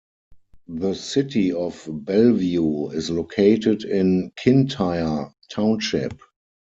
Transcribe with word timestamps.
The 0.67 0.95
city 0.95 1.51
of 1.51 1.85
Belview 1.85 2.91
is 2.91 3.11
located 3.11 3.83
in 3.83 4.31
Kintire 4.31 5.31
Township. 5.51 6.19